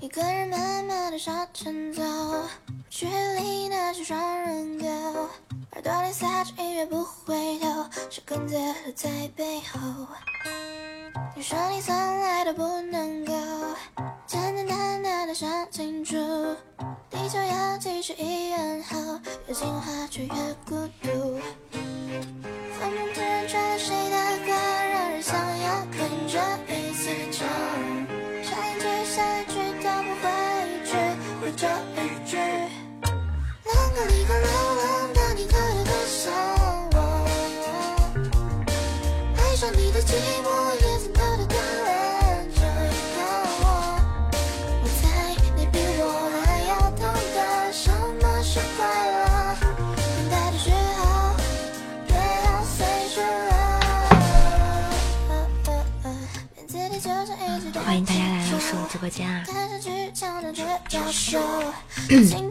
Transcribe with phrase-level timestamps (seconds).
[0.00, 2.02] 一个人慢慢的向前走，
[2.88, 4.86] 距离那是双人狗，
[5.72, 10.06] 耳朵里塞着音乐不回头，是跟在在背后。
[11.34, 12.95] 你说你从来都不。
[59.06, 59.44] 我将
[59.78, 61.40] 去强。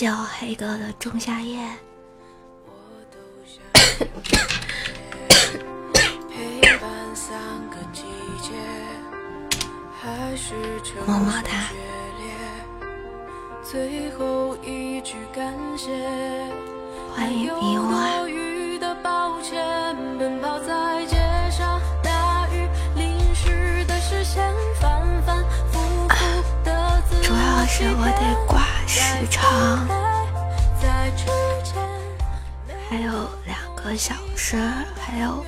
[0.00, 1.60] 谢谢我黑哥的仲夏夜。
[11.06, 11.68] 么么哒。
[17.14, 18.10] 欢迎你我。
[27.22, 28.59] 主要是我得挂
[29.10, 29.42] 时长，
[32.88, 34.56] 还有两个小时，
[35.00, 35.44] 还有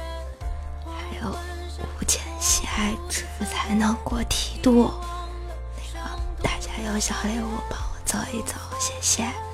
[0.84, 4.92] 还有五千喜爱值才能过梯度。
[5.76, 6.06] 那个
[6.42, 9.22] 大家有小礼物帮我走一走，谢谢。
[9.22, 9.51] 谢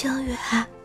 [0.00, 0.77] 江远。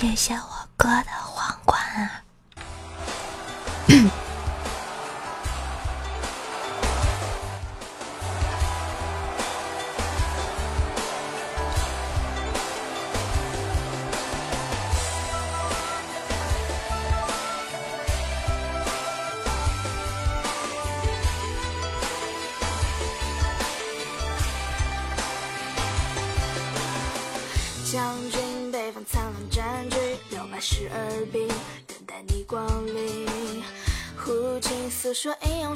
[0.00, 2.22] 谢谢我哥的皇冠啊！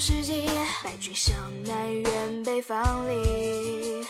[0.02, 0.48] 说英勇事迹，
[0.82, 4.04] 败军向南远北方里。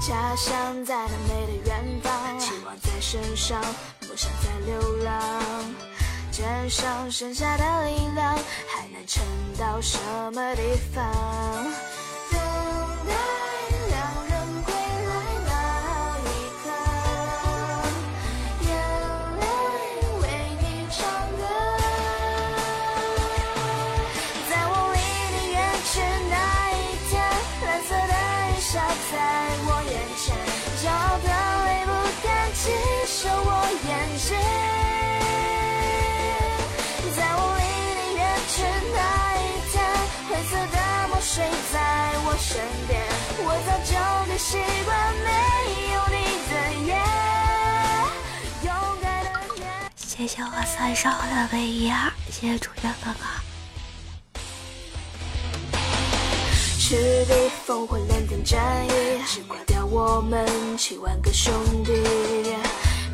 [0.00, 3.60] 家乡在那美的远方，期望在身上，
[4.08, 5.42] 梦想在流浪。
[6.32, 8.34] 肩上剩下的力量，
[8.68, 9.22] 还能撑
[9.58, 9.98] 到什
[10.32, 10.62] 么地
[10.94, 11.04] 方？
[32.68, 33.50] 不敢继受我
[33.88, 34.28] 眼睛。
[37.16, 37.62] 在我离
[37.96, 38.52] 你远去
[38.94, 38.96] 那
[39.40, 39.74] 一天，
[40.28, 40.76] 灰色的
[41.08, 41.34] 墨水
[42.40, 42.52] 身
[42.86, 42.92] 边，
[43.38, 43.92] 我早就
[44.28, 44.88] 该习惯
[45.24, 45.28] 没
[45.92, 46.16] 有你
[46.48, 46.52] 的
[46.86, 46.88] 夜。
[48.64, 48.68] 勇
[49.02, 49.58] 敢的面。
[49.96, 52.12] 谢谢我三少的唯一啊！
[52.30, 53.24] 谢谢主角哥哥。
[56.78, 57.32] 赤壁
[57.66, 58.88] 烽火连天战役，
[59.90, 61.52] 我们七万个兄
[61.84, 62.56] 弟。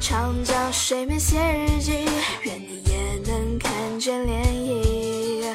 [0.00, 2.08] 长江水面写日记，
[2.42, 5.54] 愿你也能看见涟漪。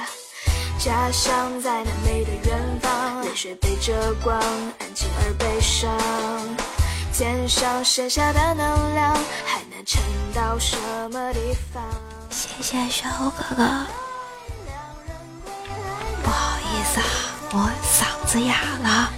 [0.79, 5.91] 家乡在那美的远方，泪水背着光，安静而悲伤。
[7.11, 9.13] 肩上剩下的能量，
[9.45, 10.01] 还能撑
[10.33, 10.77] 到什
[11.11, 11.39] 么地
[11.73, 11.83] 方？
[12.29, 13.85] 谢谢小哥哥。
[16.23, 17.05] 不好意思啊，
[17.51, 19.11] 我嗓子哑了。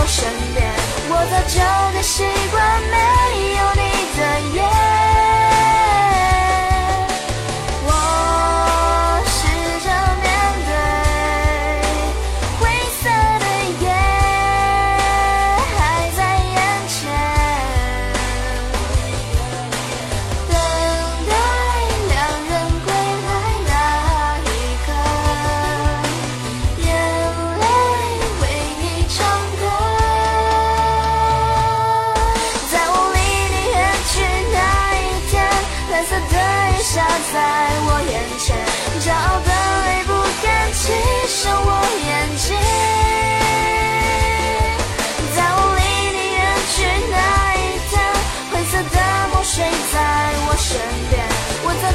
[0.00, 0.22] 我身
[0.54, 0.64] 边，
[1.10, 1.58] 我早就
[1.92, 2.56] 该习惯
[2.88, 2.96] 没
[3.56, 3.82] 有你
[4.16, 4.20] 的
[4.54, 5.07] 夜。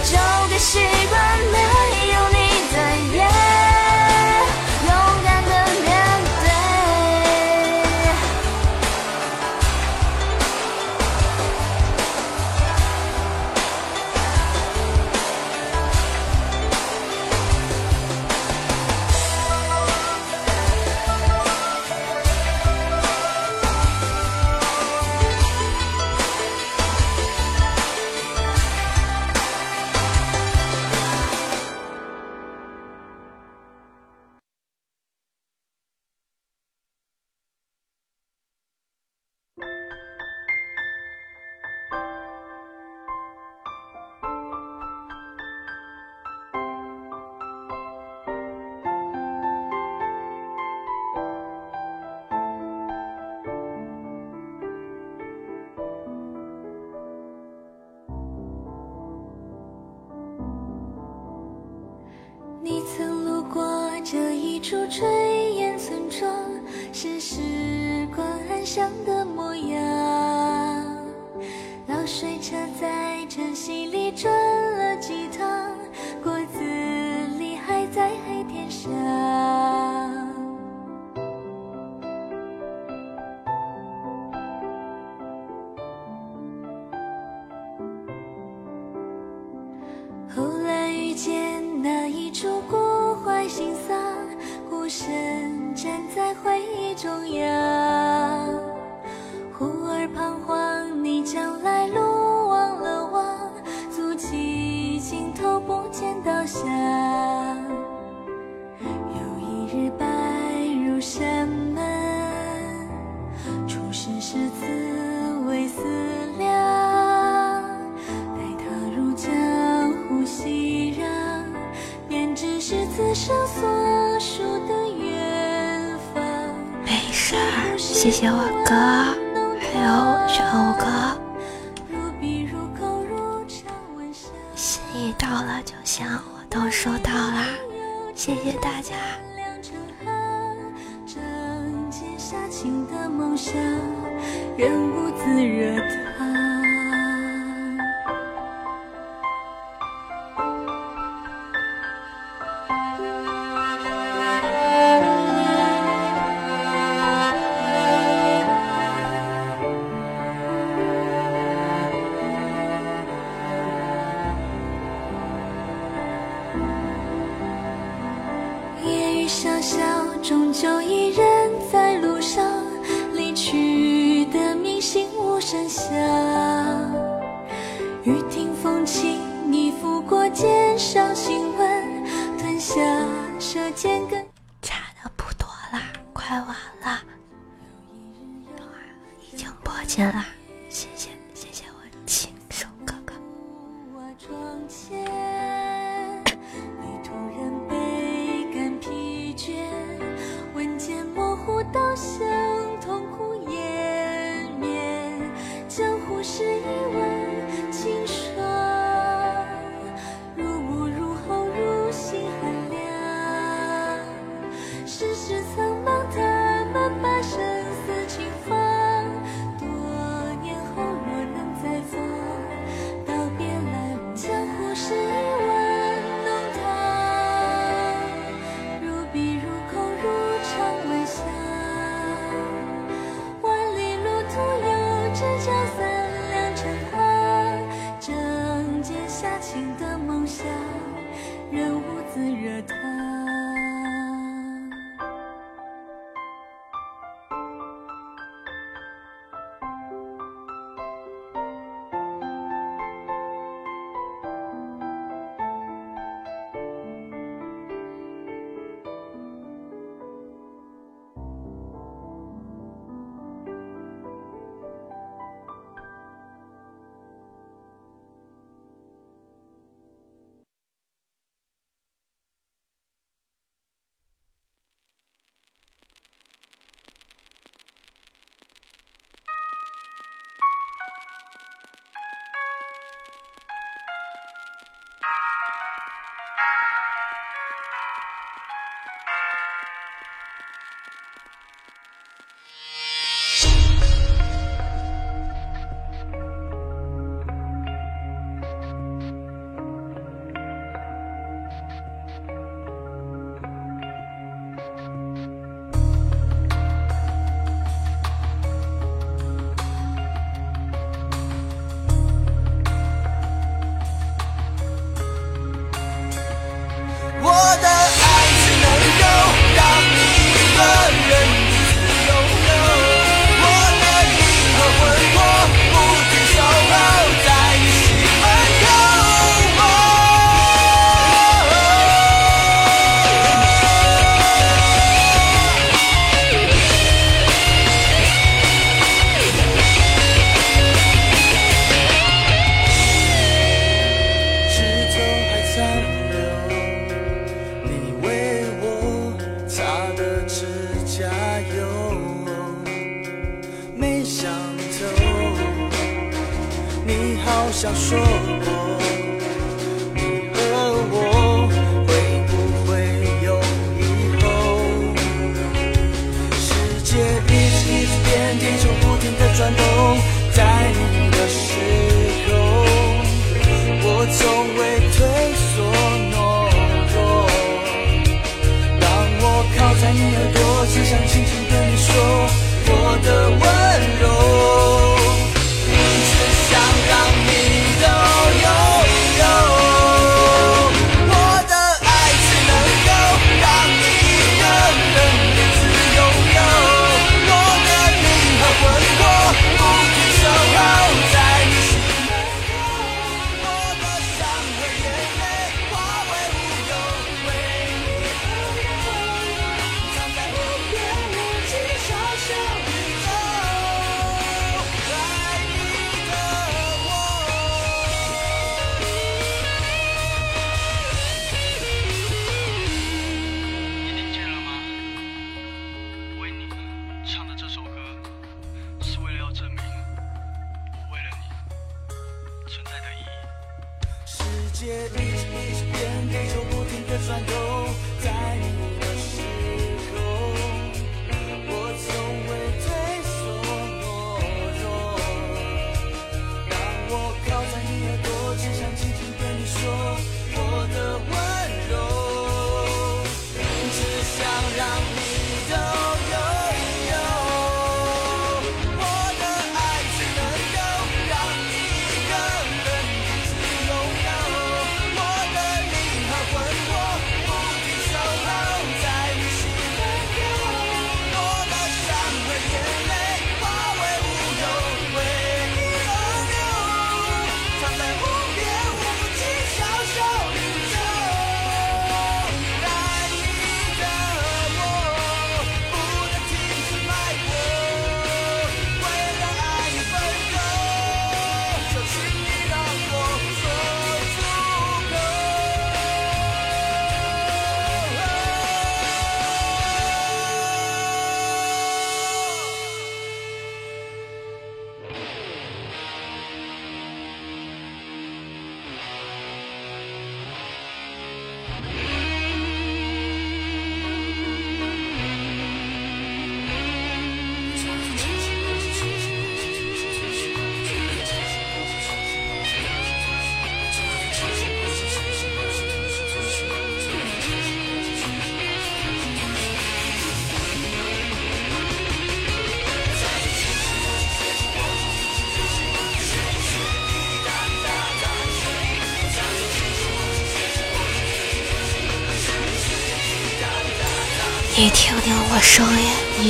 [0.04, 0.18] 就
[0.50, 0.80] 该习
[1.10, 1.58] 惯没
[2.12, 2.38] 有你
[2.74, 3.73] 的夜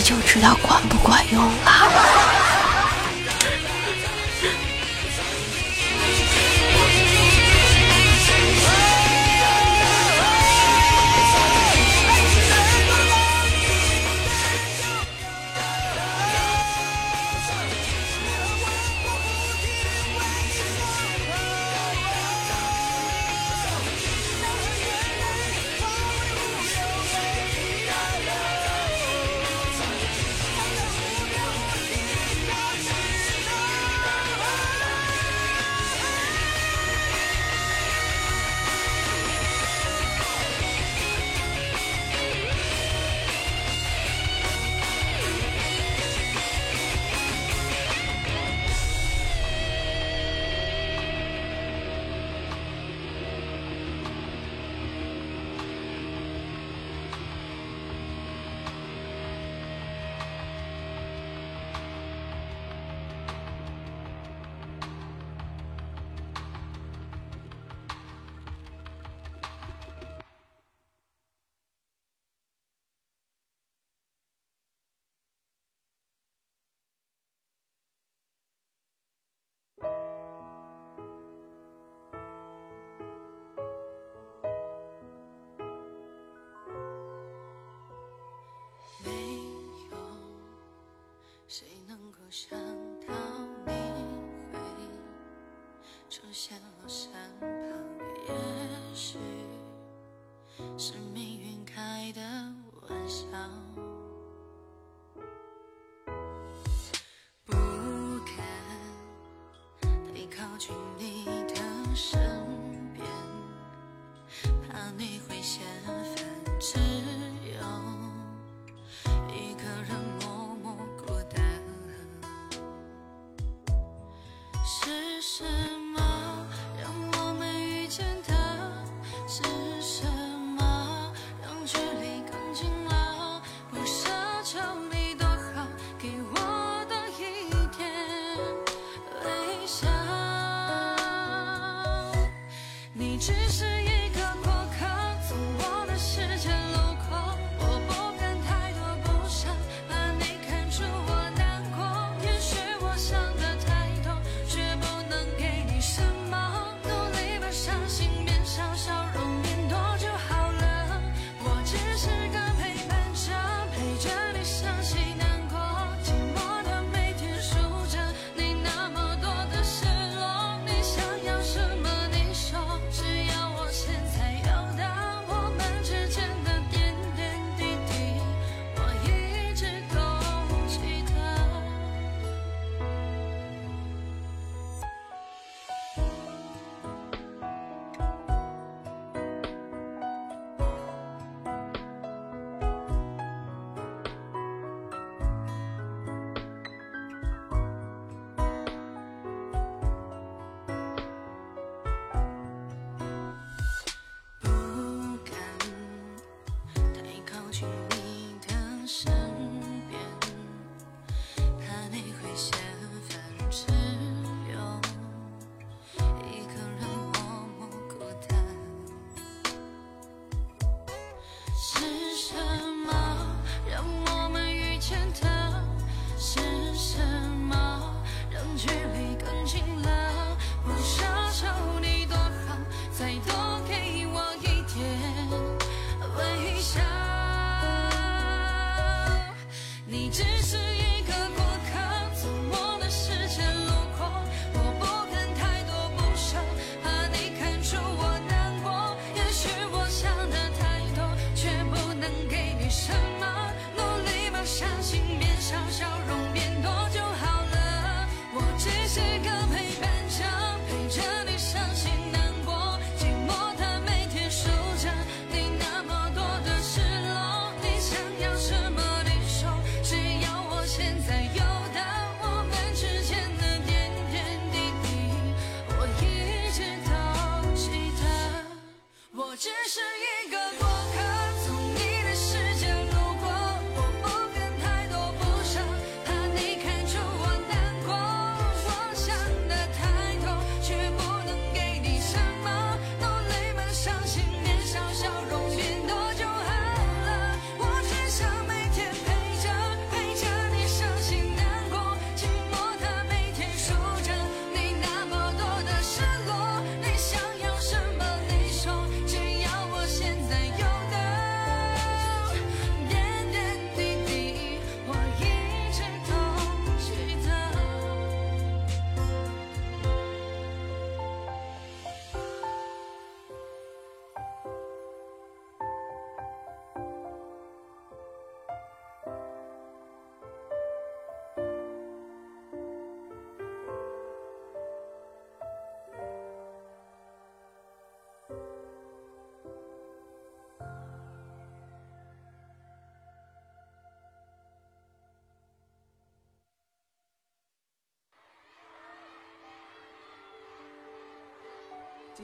[0.03, 1.82] 就知道管不管用了。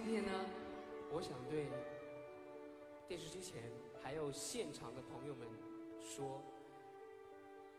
[0.02, 0.32] 今天呢，
[1.12, 1.68] 我想对
[3.06, 3.62] 电视机前
[4.02, 5.46] 还有现场的朋友们
[6.00, 6.42] 说，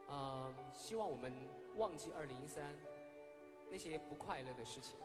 [0.06, 1.33] 呃，希望我们
[1.78, 2.76] 忘记二零一三
[3.70, 4.96] 那些不快乐的事情，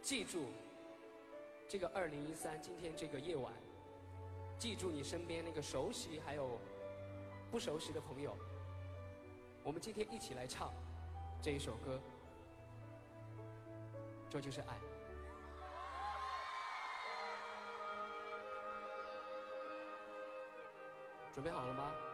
[0.00, 0.46] 记住
[1.68, 3.52] 这个二零一三今天这个夜晚，
[4.58, 6.58] 记住你身边那个熟悉还有
[7.50, 8.34] 不熟悉的朋友，
[9.62, 10.72] 我们今天一起来唱
[11.42, 12.00] 这一首歌，
[14.30, 14.91] 这就是爱。
[21.34, 22.11] 准备好了吗？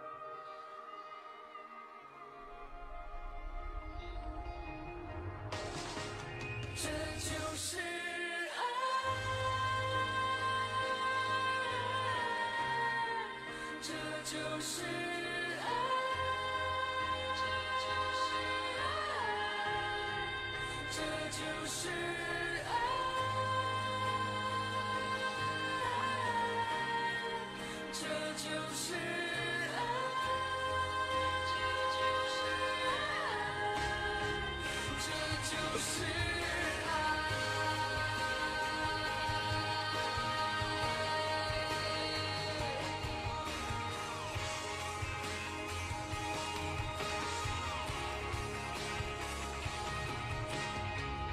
[35.79, 36.91] 是爱，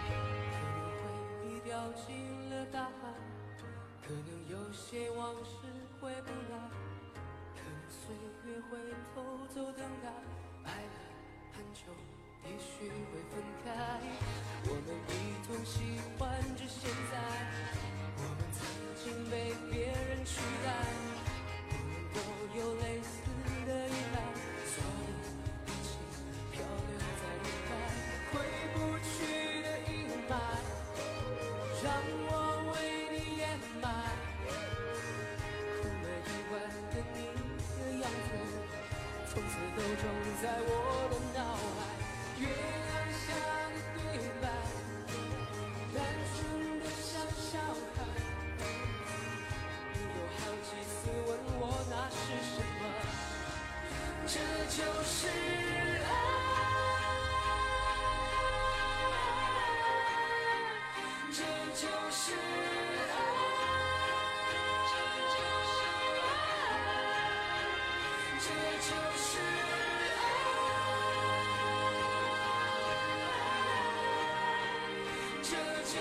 [0.06, 0.08] 可
[0.62, 1.04] 能回
[1.44, 2.06] 忆掉进
[2.50, 2.92] 了大海，
[4.06, 5.50] 可能有些往事
[6.00, 6.70] 回不来，
[7.56, 8.78] 可能岁月会
[9.14, 9.16] 偷
[9.48, 10.08] 走等待，
[10.66, 10.98] 爱了
[11.52, 11.82] 很久。
[12.46, 13.66] 也许会分开。
[14.68, 15.14] 我们一
[15.46, 15.74] 同喜
[16.18, 17.14] 欢着现在，
[18.18, 18.58] 我们曾
[18.96, 20.68] 经被别人取代，
[21.70, 22.18] 我们都
[22.58, 23.14] 有类似
[23.66, 24.18] 的依赖，
[24.66, 25.08] 所以
[25.66, 25.88] 一起
[26.52, 27.70] 漂流在人海，
[28.32, 28.34] 回
[28.74, 29.14] 不去
[29.62, 29.94] 的阴
[30.30, 30.34] 霾。
[31.84, 31.88] 让
[32.26, 32.30] 我
[32.74, 32.76] 为
[33.12, 33.46] 你掩
[33.82, 33.86] 埋，
[35.78, 36.54] 哭了一晚
[36.90, 37.18] 的你
[37.78, 38.28] 的样子，
[39.30, 40.04] 从此都种
[40.42, 41.05] 在我
[75.86, 75.92] 这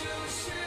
[0.00, 0.59] 就是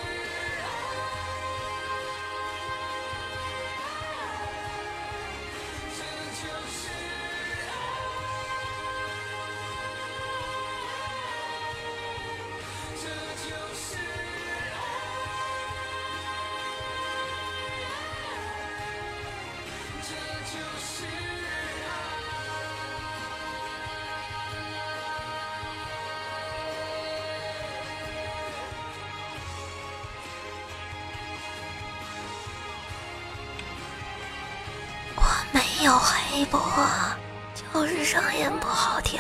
[35.84, 36.62] 有黑播，
[37.74, 39.20] 就是声音不好听。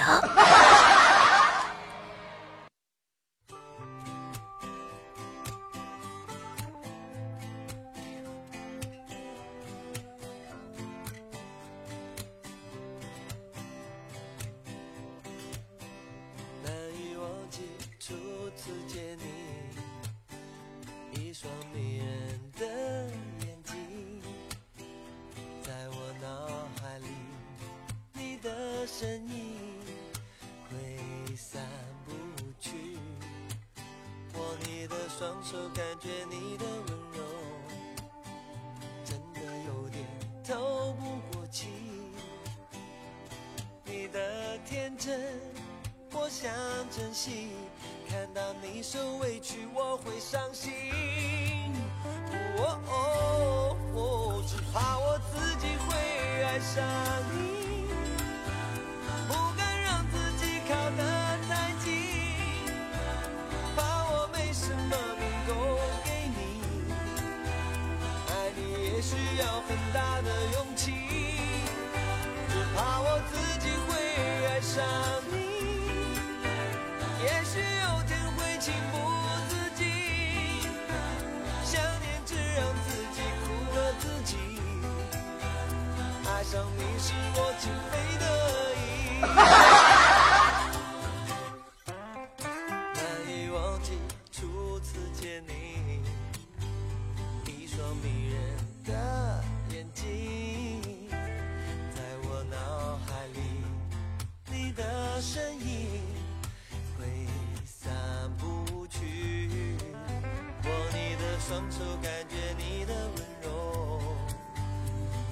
[111.79, 113.99] 就感觉你的温柔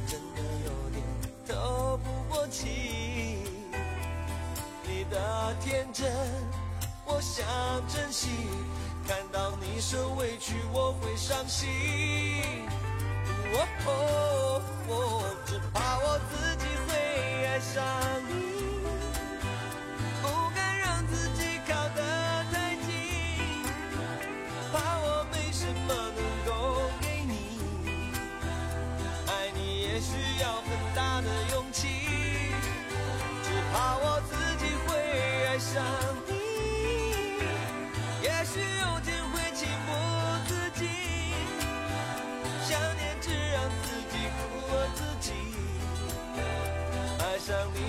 [0.08, 1.04] 真的有点
[1.48, 2.68] 透不过气
[4.88, 6.12] 你的天真
[7.06, 7.46] 我想
[7.88, 8.30] 珍惜
[9.08, 11.70] 看到你受委屈我会伤心
[13.54, 14.21] 哦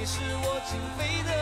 [0.03, 1.42] 你是我最美的。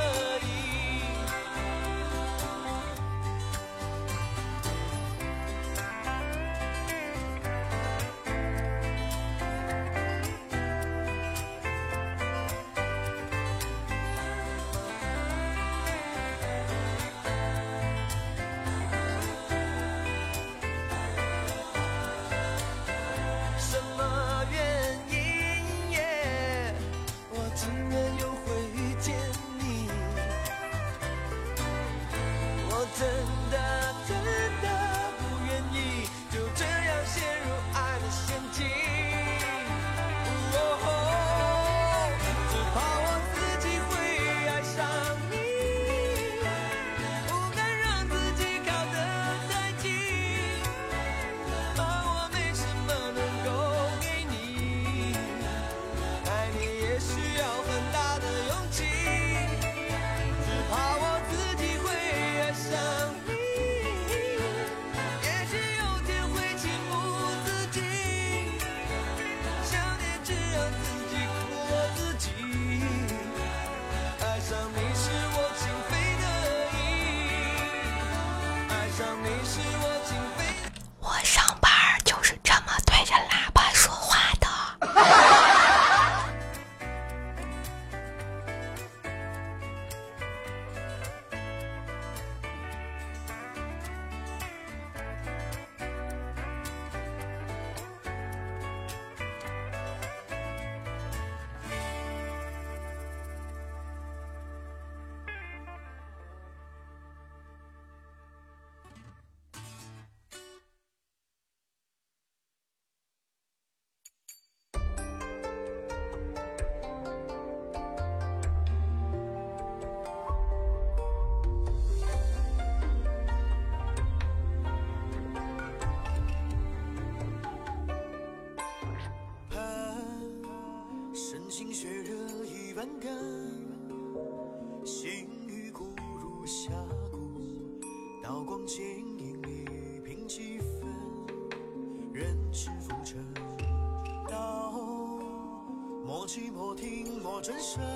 [146.70, 147.89] 我听，我转身。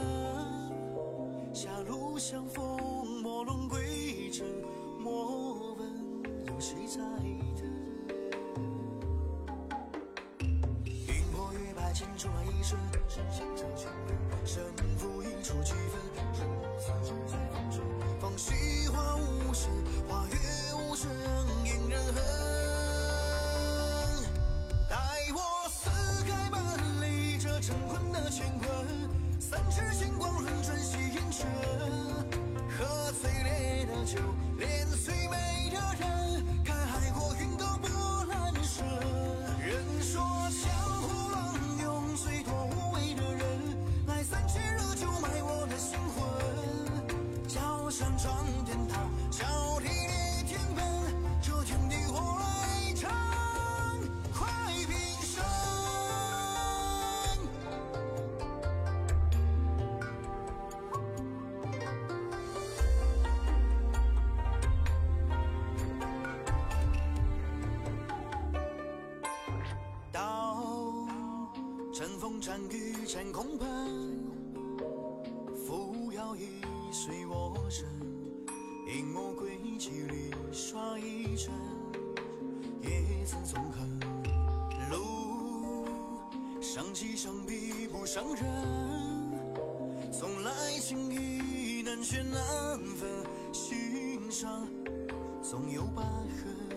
[72.44, 73.66] 战与战空盆，
[75.66, 76.60] 扶摇一
[76.92, 77.88] 随我身，
[78.86, 81.50] 引魔归几里耍一阵，
[82.82, 83.88] 也曾纵横。
[84.90, 85.86] 路
[86.60, 88.44] 上几场比不上人，
[90.12, 93.24] 从来情意难却难分，
[93.54, 94.68] 心上
[95.40, 96.73] 总有疤痕。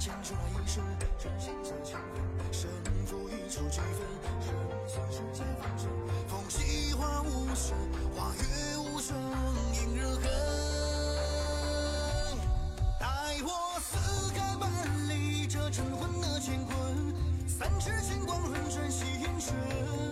[0.00, 0.82] 破月白牵出那一生，
[1.18, 2.70] 真心色情分，胜
[3.04, 4.00] 负一触即分，
[4.40, 4.48] 生
[4.88, 5.86] 死世间方针，
[6.26, 7.76] 风起花无声，
[8.16, 8.42] 花月
[8.78, 9.14] 无声，
[9.74, 10.22] 引人恨。
[12.98, 13.06] 待
[13.44, 14.62] 我撕开万
[15.08, 16.74] 里这尘魂的乾坤，
[17.46, 19.06] 三尺金光轮转星
[19.38, 20.09] 辰，喝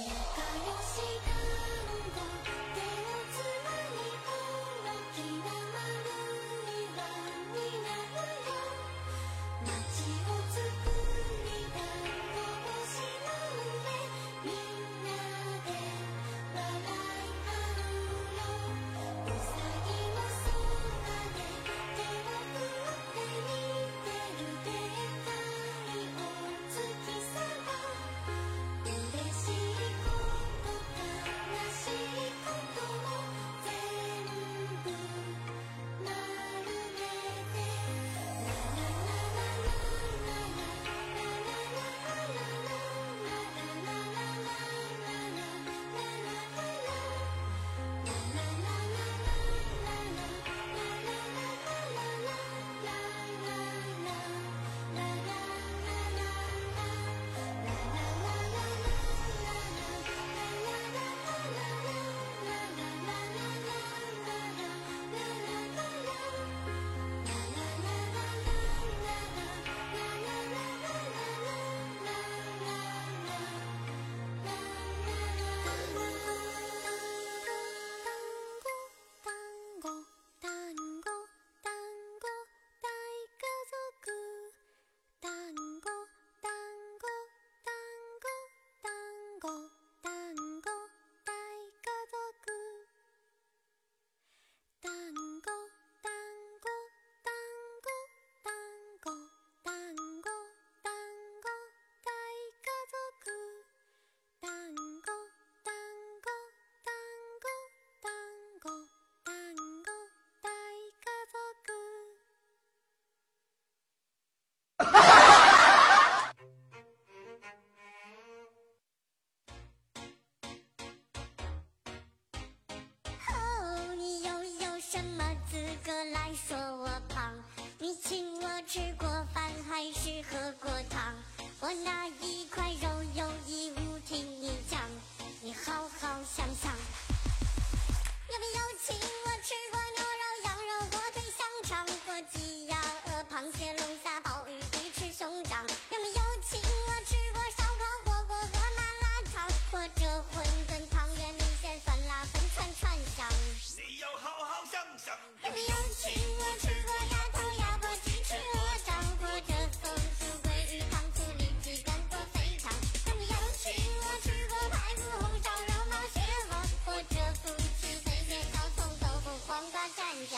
[0.00, 0.96] 仲良し
[1.54, 1.59] く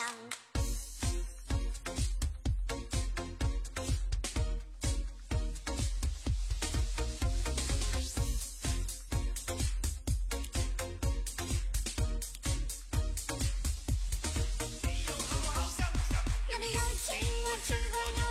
[0.03, 0.43] 蘸酱？
[17.65, 18.22] 有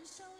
[0.00, 0.39] 连分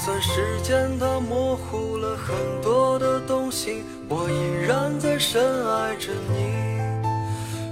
[0.00, 6.54] 就算时间它模糊了很多的东西，我依然在深爱着你。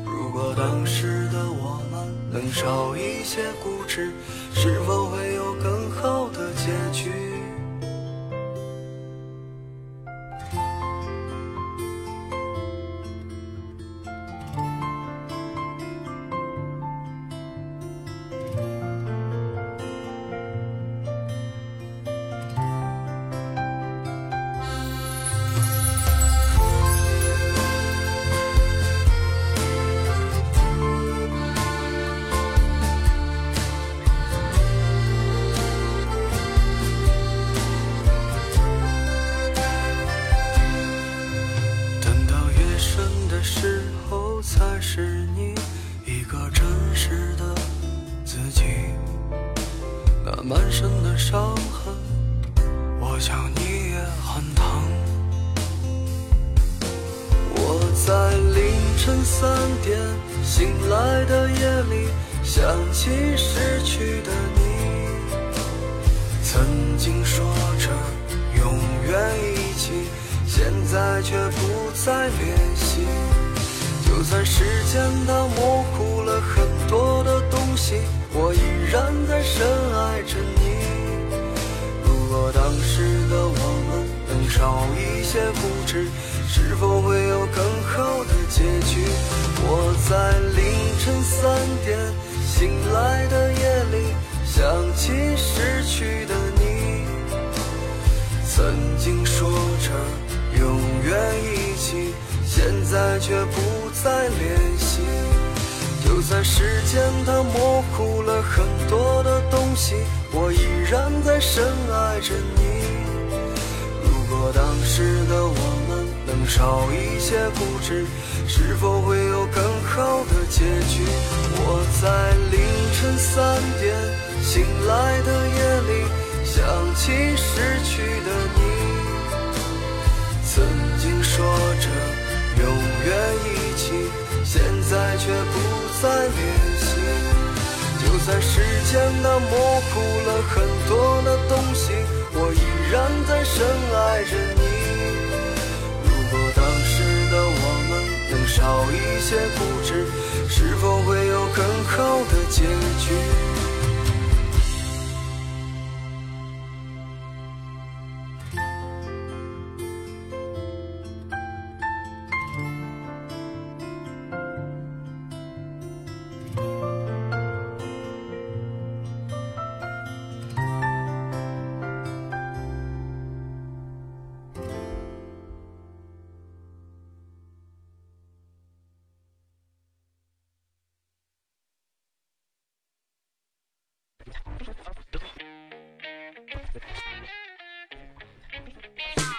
[0.05, 4.11] 如果当时的我们能少一些固执，
[4.53, 5.08] 是否？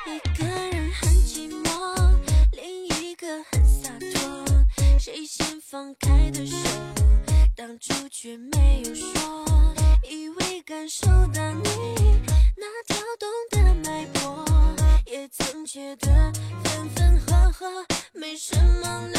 [0.05, 1.69] 一个人很寂寞，
[2.51, 4.45] 另一个很洒脱。
[4.99, 6.57] 谁先放开的手，
[7.55, 9.45] 当初却没有说，
[10.09, 11.63] 以为感受到你
[12.57, 14.45] 那跳动的脉搏，
[15.05, 16.31] 也曾觉得
[16.63, 19.18] 分分合合没什么。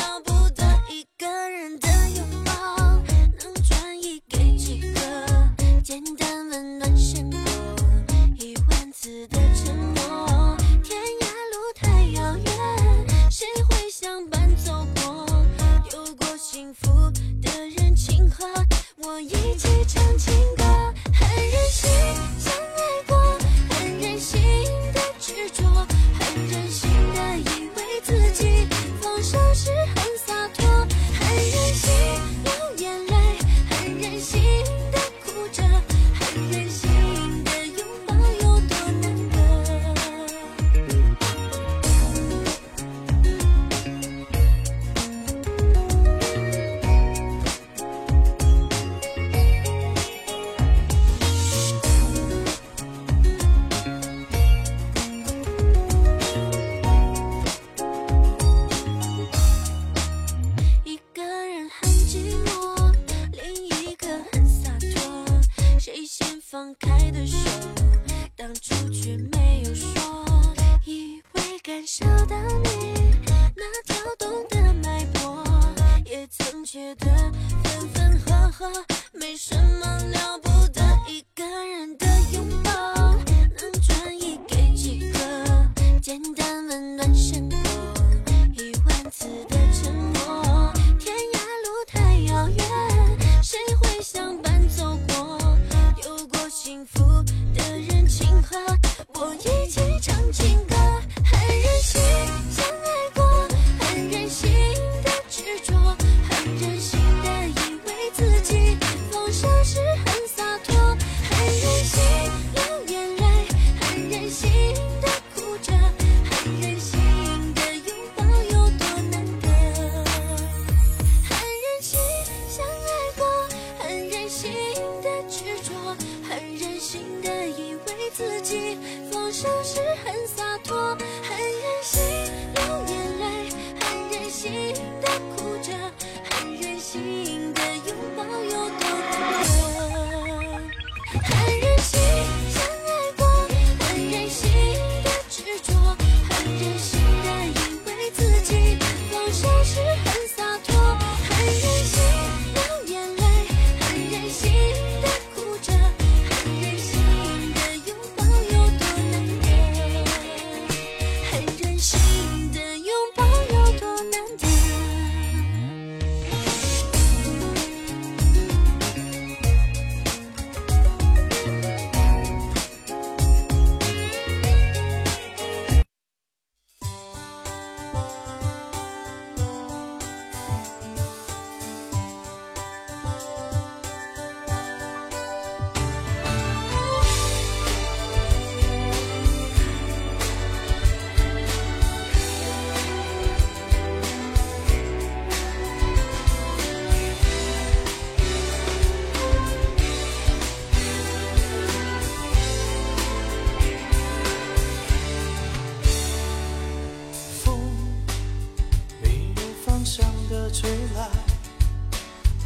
[210.52, 211.08] 吹来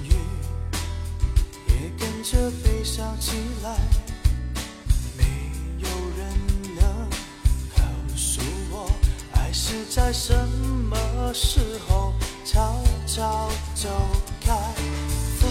[0.02, 0.11] 雨
[1.68, 3.32] 也跟着悲伤起
[3.62, 3.78] 来
[5.16, 5.24] 没
[5.78, 7.09] 有人能
[7.74, 7.82] 告
[8.14, 8.90] 诉我
[9.32, 10.34] 爱是在什
[10.90, 12.12] 么时候
[12.44, 13.88] 悄悄走
[14.40, 14.52] 开
[15.38, 15.50] 风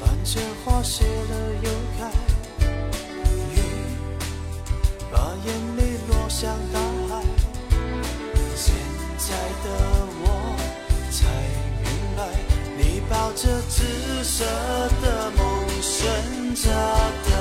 [0.00, 2.10] 伴着花谢了又开
[3.54, 3.60] 雨
[5.10, 6.78] 把眼泪落向大
[7.08, 7.24] 海
[8.54, 8.74] 现
[9.16, 9.34] 在
[9.64, 10.07] 的
[13.08, 13.84] 抱着紫
[14.22, 14.44] 色
[15.02, 17.37] 的梦选择的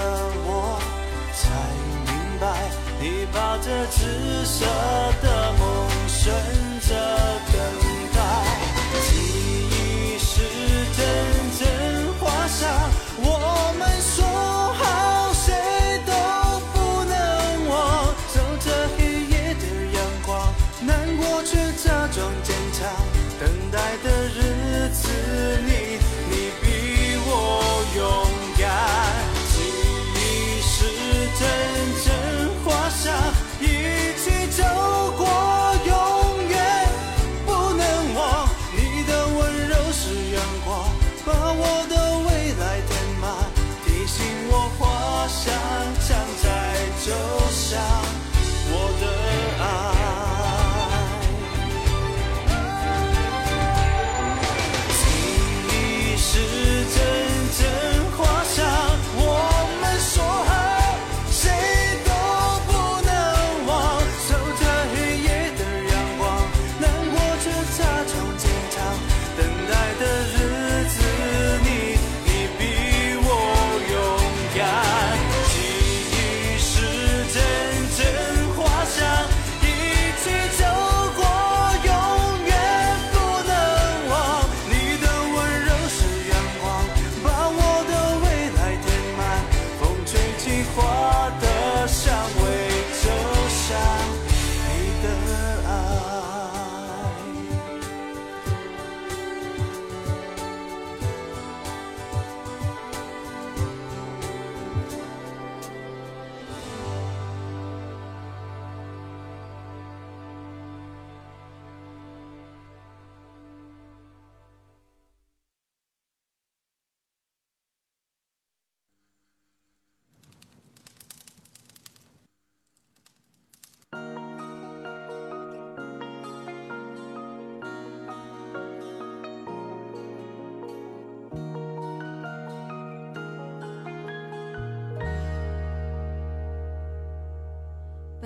[0.00, 0.78] 的我
[1.34, 1.42] 才
[2.06, 2.70] 明白，
[3.00, 4.64] 你把这紫色
[5.22, 6.32] 的梦选
[6.80, 7.27] 择。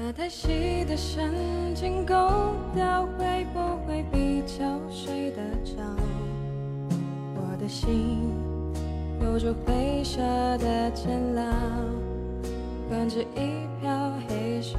[0.04, 2.12] 把太细的神经勾
[2.74, 5.80] 掉，会不会比较睡得着？
[7.36, 8.34] 我的心
[9.20, 10.18] 有着灰色
[10.58, 11.44] 的监牢，
[12.88, 14.76] 关着一票黑色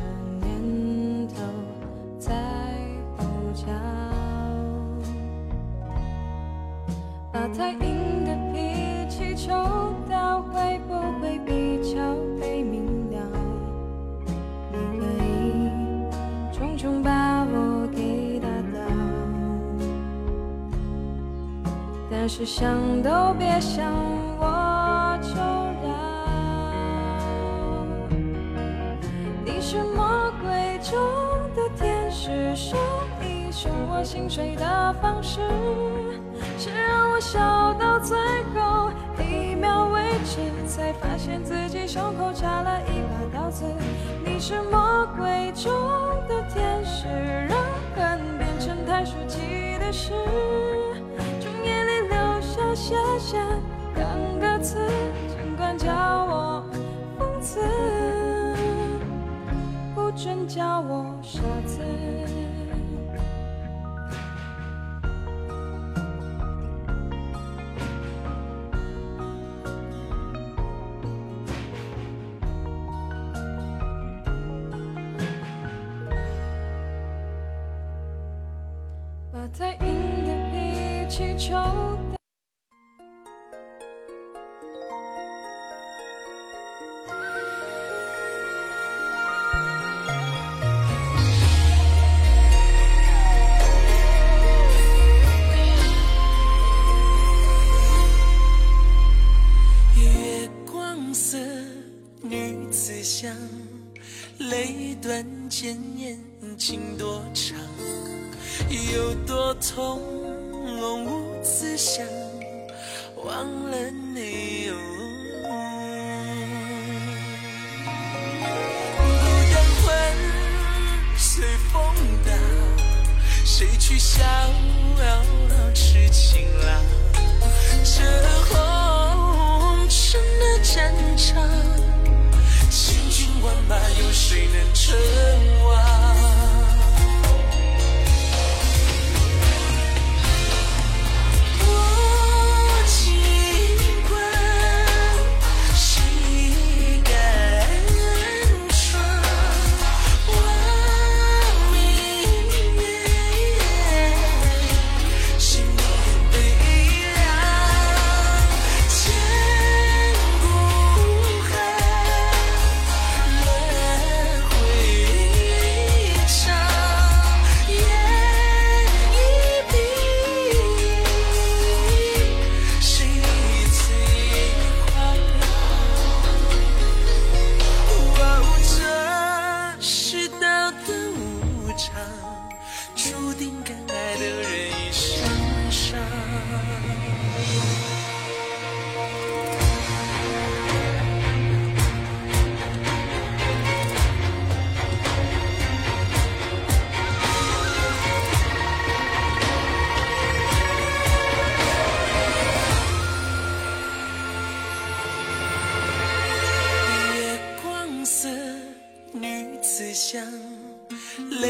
[22.35, 23.85] 是想都别想
[24.39, 25.35] 我求
[25.83, 25.85] 饶。
[29.45, 30.97] 你是魔鬼中
[31.55, 32.75] 的天使，手
[33.21, 35.41] 一凶我心碎的方式，
[36.57, 38.17] 是让我笑到最
[38.55, 43.63] 后一秒为止，才发现自己胸口插了一把刀子。
[44.25, 45.71] 你是魔鬼中
[46.27, 47.05] 的天使，
[47.47, 47.55] 让
[47.95, 50.11] 恨变成太熟悉的事，
[52.93, 53.37] 谢谢
[53.95, 54.77] 两个字，
[55.27, 55.91] 尽管叫
[56.25, 56.63] 我
[57.17, 57.59] 讽刺。
[59.95, 61.02] 不准叫我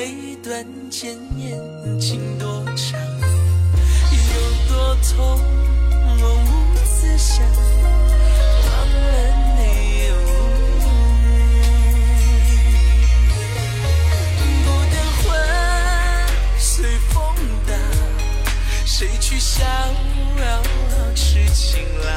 [0.04, 1.58] 泪断剑眼
[1.98, 3.00] 情多长，
[4.12, 4.34] 有
[4.68, 5.40] 多痛
[6.20, 6.52] 我无
[6.86, 7.40] 思想，
[8.66, 9.04] 忘了
[9.56, 9.62] 你
[10.10, 10.12] 哦。
[14.66, 14.94] 孤单
[15.24, 15.24] 魂
[16.60, 16.68] 随
[17.14, 17.14] 风
[17.66, 17.72] 荡，
[18.86, 20.46] 谁去逍遥
[21.16, 22.12] 痴情郎？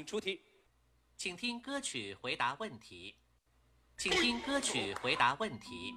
[0.00, 0.40] 请出题。
[1.18, 3.14] 请听歌曲回答问题。
[3.98, 5.92] 请听歌曲回答问题。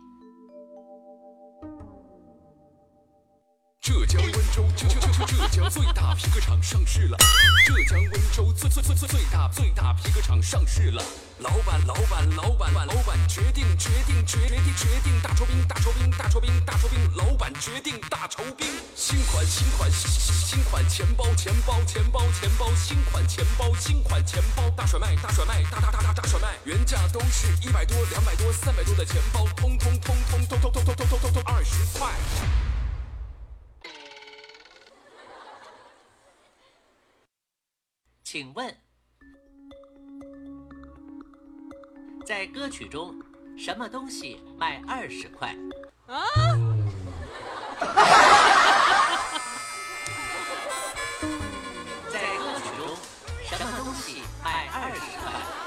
[3.80, 7.18] 浙江温州，浙浙浙浙江最大皮革厂上市了。
[7.66, 11.02] 浙江温州最最最最最大最大皮革厂上市了。
[11.44, 18.66] 老板老板老板老板决定决定决定决定大酬宾大酬宾大酬宾大酬宾，老板决定大酬宾。
[18.96, 32.10] 新款新款新新款钱包钱包钱包钱包新款钱包新款钱包大甩卖大甩卖大大大大大甩卖，原价都是一百多两百多三百多的钱包，通通通通通通通通通通通二十块。
[38.24, 38.74] 请问，
[42.26, 43.14] 在歌曲中，
[43.58, 45.54] 什么东西卖二十块？
[46.08, 46.24] 啊！
[52.10, 52.96] 在歌曲中，
[53.44, 55.63] 什么东西卖二十块？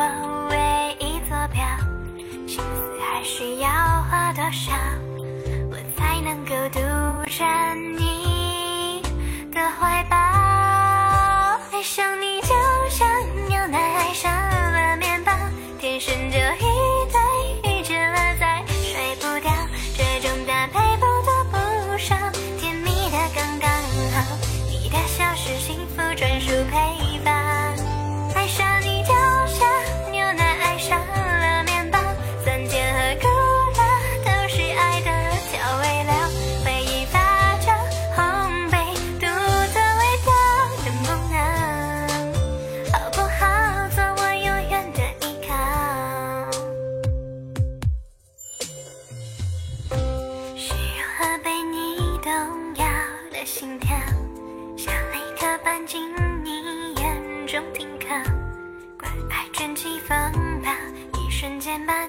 [0.00, 1.62] 我唯一坐标
[2.46, 4.72] 心思还需要花多少。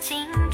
[0.02, 0.51] 静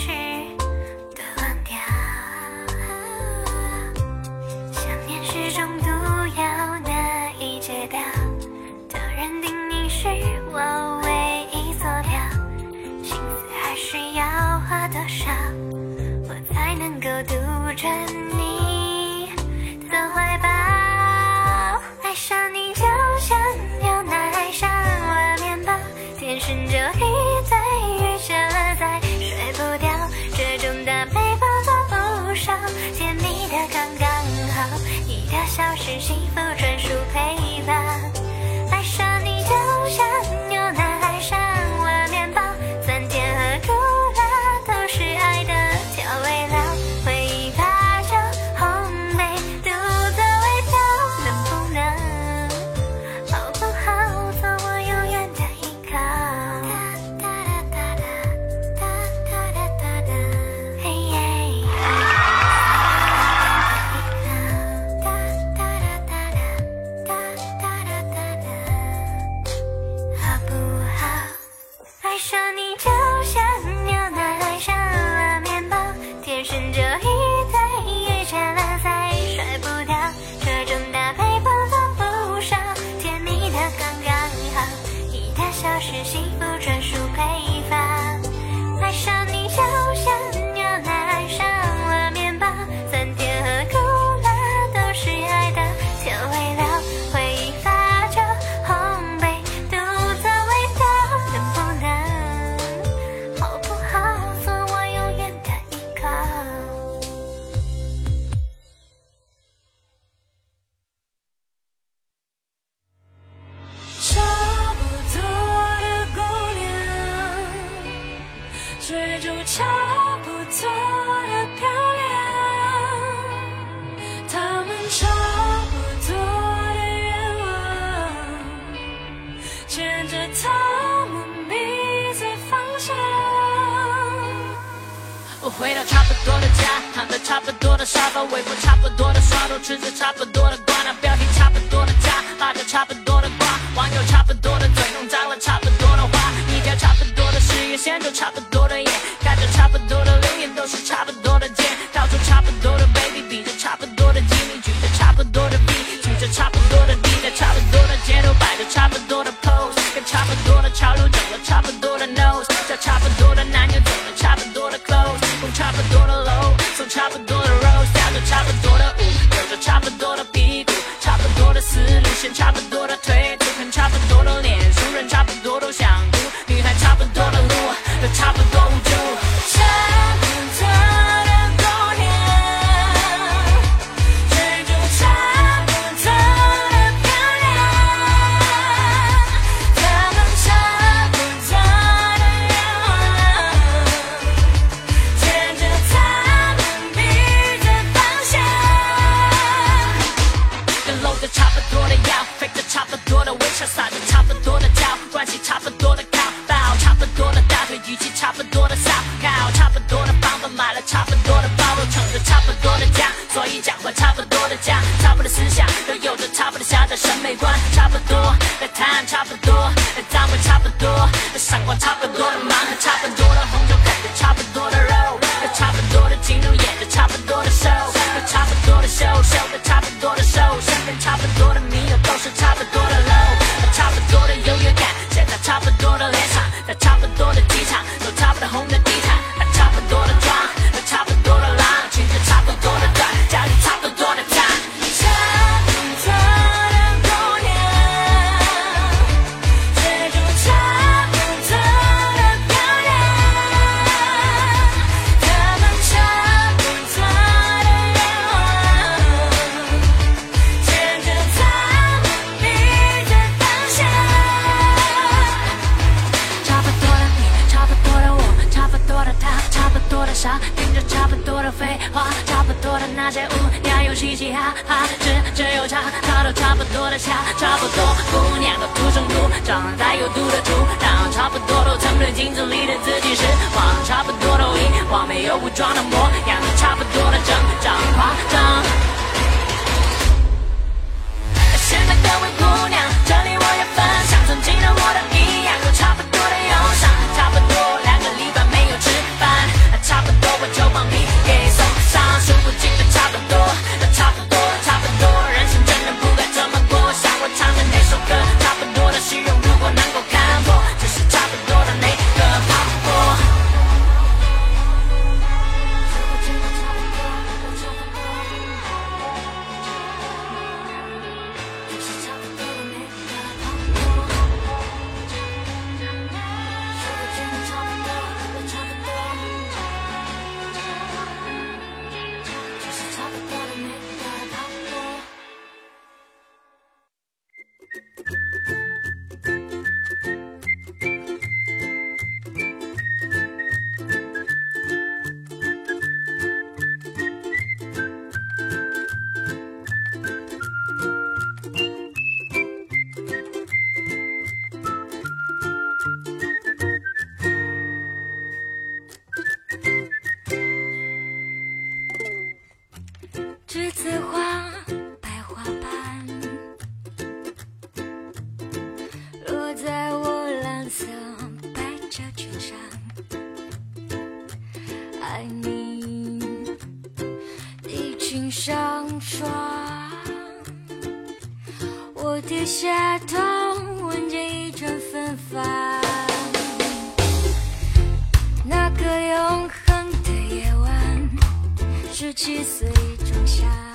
[392.19, 392.67] 十岁
[393.05, 393.66] 仲夏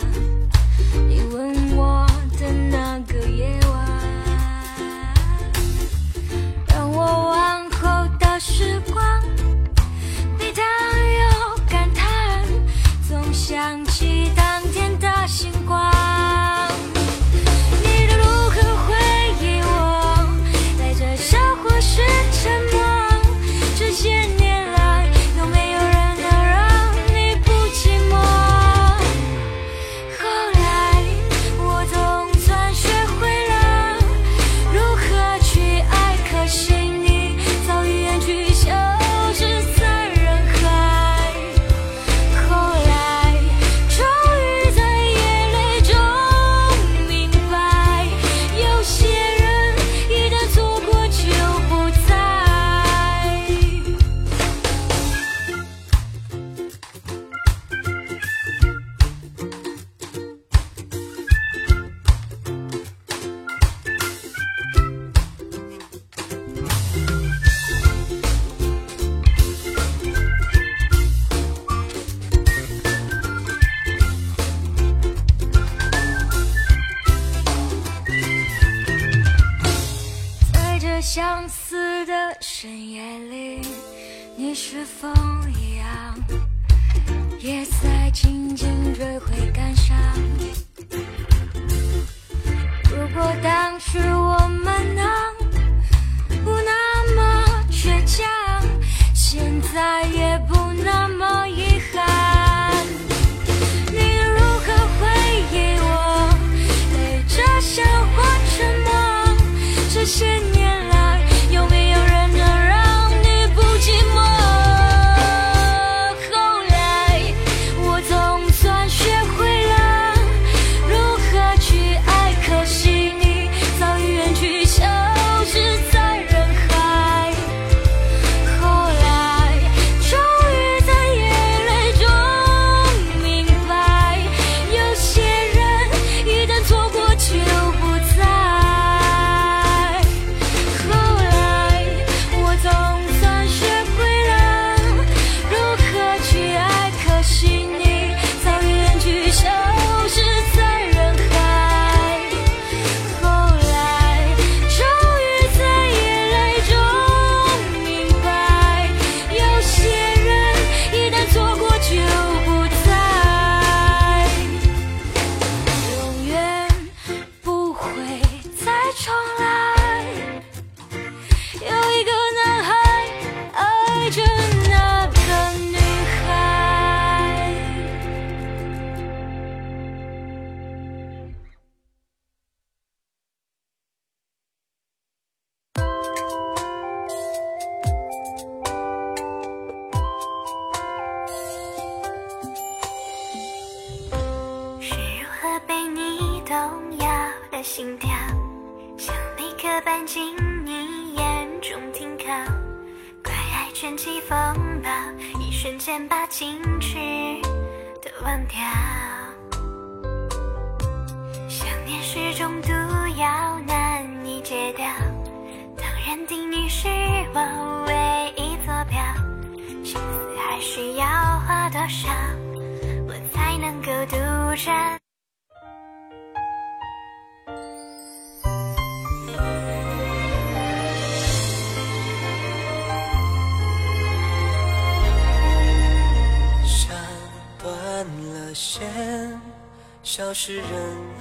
[240.15, 240.67] 消失人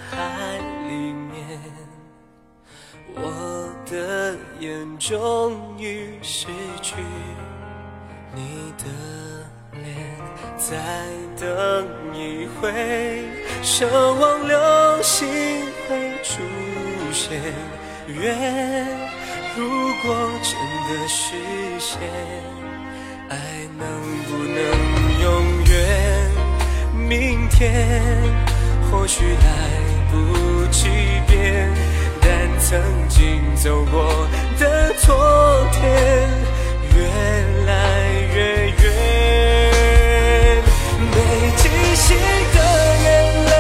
[0.09, 0.57] 海
[0.89, 1.57] 里面
[3.15, 6.47] 我的眼终于失
[6.81, 6.95] 去
[8.35, 8.83] 你的
[9.71, 9.95] 脸
[10.57, 10.75] 再
[11.39, 13.23] 等一回
[13.63, 13.87] 奢
[14.19, 15.25] 望流星
[15.87, 16.41] 会出
[17.13, 17.41] 现。
[18.09, 18.85] 愿
[19.55, 19.69] 如
[20.03, 20.13] 果
[20.43, 20.53] 真
[20.89, 21.33] 的实
[21.79, 21.97] 现
[23.29, 23.37] 爱
[23.79, 23.87] 能
[24.27, 24.57] 不能
[25.21, 26.31] 永远
[27.07, 28.50] 明天？
[28.91, 29.47] 或许来
[30.11, 30.89] 不及
[31.25, 31.71] 变，
[32.19, 34.27] 但曾经走过
[34.59, 35.81] 的昨天，
[36.93, 37.01] 越
[37.65, 37.71] 来
[38.35, 38.83] 越远。
[41.09, 41.15] 被
[41.55, 41.63] 惊
[41.95, 42.05] 醒
[42.53, 42.57] 的
[43.03, 43.05] 眼
[43.45, 43.50] 泪。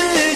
[0.00, 0.29] 是。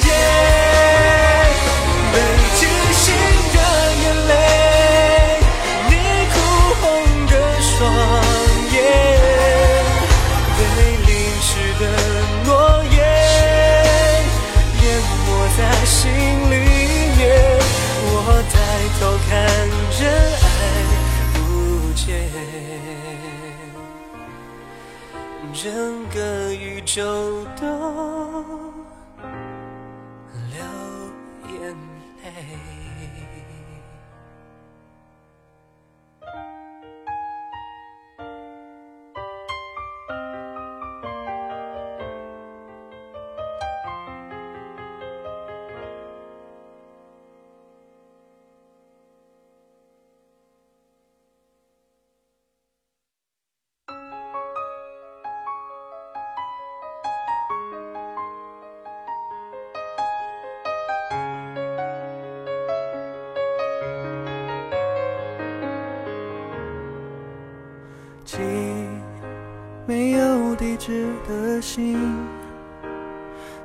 [70.65, 71.99] 理智的心，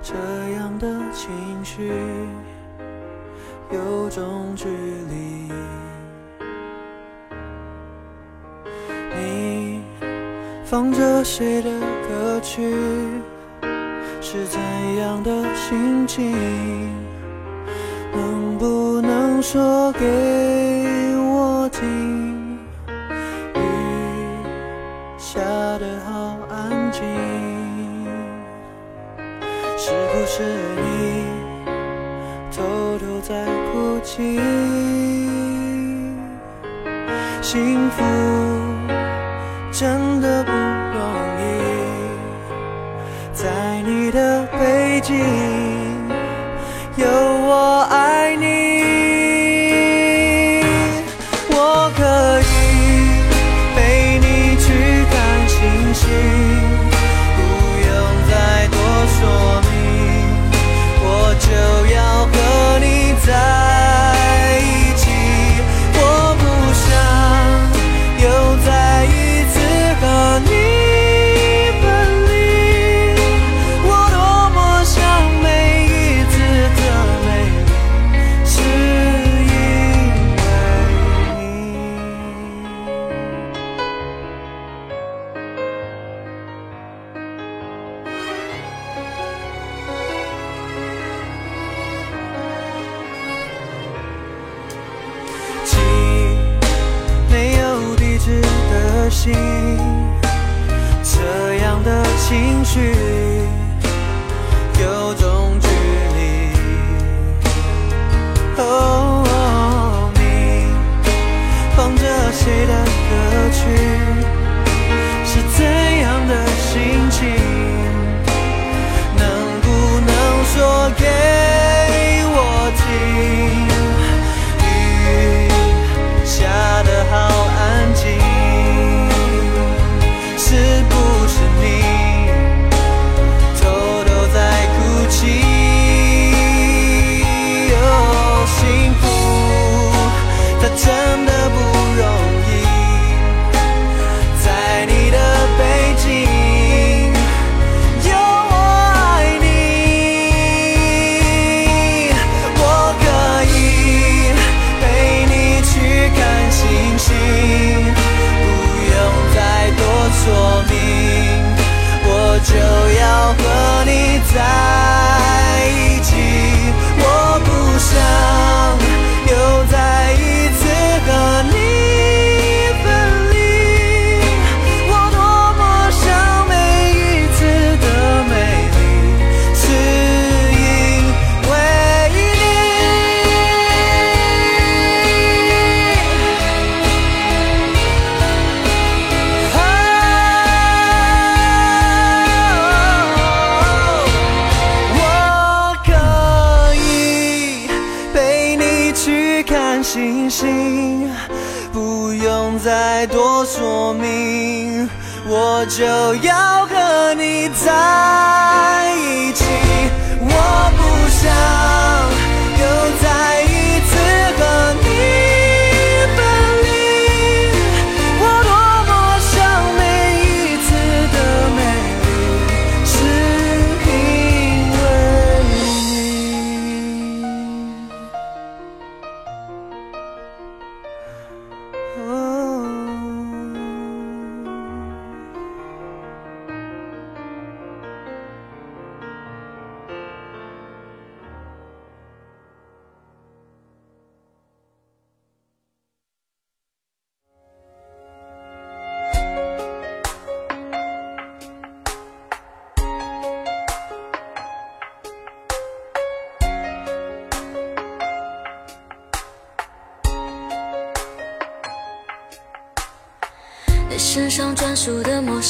[0.02, 0.14] 这
[0.56, 1.30] 样的情
[1.64, 1.94] 绪
[3.72, 5.50] 有种距离。
[9.16, 9.82] 你
[10.66, 12.76] 放着谁的歌曲？
[14.20, 14.60] 是怎
[14.98, 16.36] 样的心情？
[18.12, 20.49] 能不能说给？
[34.20, 34.59] she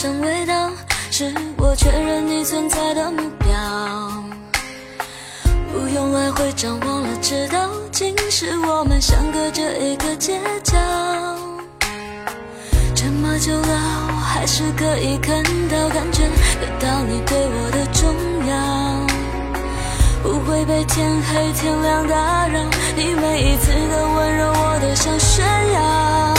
[0.01, 0.71] 香味道
[1.11, 4.23] 是我确认你存在的目标
[5.73, 10.77] 不用来回张望了知道今世我们相隔着一个街角
[12.95, 16.23] 这么久了我还是可以看到感觉
[16.61, 18.15] 得到你对我的重
[18.47, 19.05] 要
[20.23, 22.63] 不会被天黑天亮打扰
[22.95, 26.38] 你每一次的温柔我都想炫耀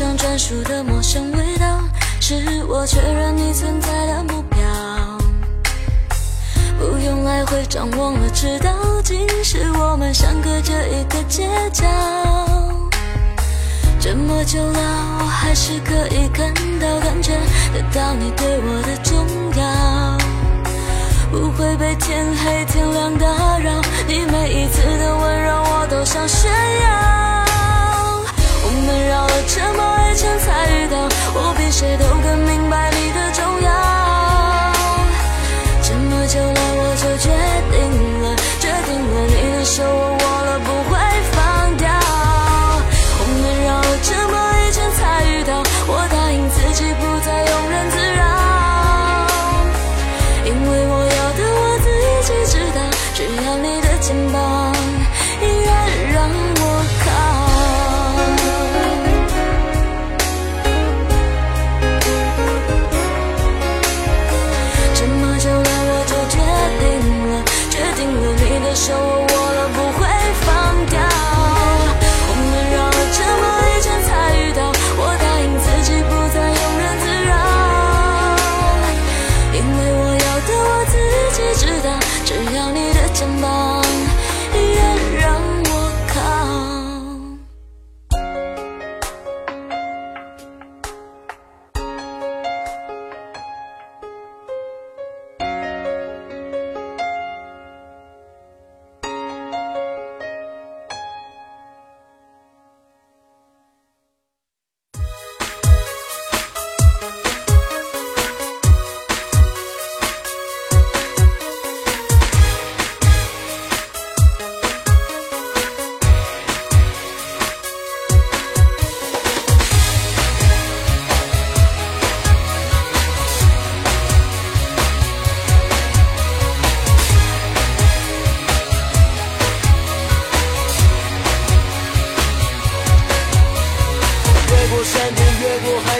[0.00, 1.78] 上专属的陌生味道
[2.22, 4.58] 是我确认你存在的目标
[6.78, 8.72] 不用来回张望了知道
[9.04, 11.84] 今世我们相隔着一个街角
[14.00, 16.50] 这么久了我还是可以看
[16.80, 17.32] 到感觉
[17.74, 20.18] 得到你对我的重要
[21.30, 27.39] 不会被天黑天亮打扰你每一次的温柔我都想炫耀
[28.80, 33.68] 我们绕了这么一圈才遇到我比谁都更明白你的重要
[35.82, 37.28] 这么久了我就决
[37.70, 37.78] 定
[38.22, 40.19] 了决定了你的手我握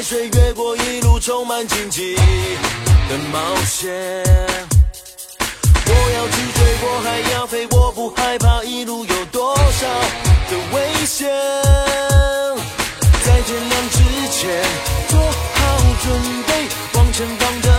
[0.03, 3.91] 水越过一路充满荆棘的冒险
[5.87, 9.89] 我要去追我还要飞我不害怕一路有多少
[10.49, 11.29] 的危险
[13.25, 13.99] 在天亮之
[14.31, 14.65] 前
[15.09, 15.61] 做好
[16.03, 17.70] 准备往前方的